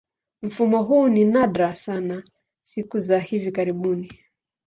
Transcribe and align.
Mfumo 0.41 0.83
huu 0.83 1.09
ni 1.09 1.25
nadra 1.25 1.75
sana 1.75 2.23
siku 2.63 2.99
za 2.99 3.19
hivi 3.19 3.51
karibuni. 3.51 4.19